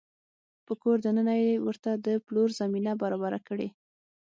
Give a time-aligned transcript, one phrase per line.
[0.65, 3.67] په کور دننه يې ورته د پلور زمینه برابره کړې